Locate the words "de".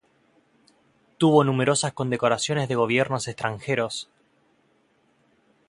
2.67-2.73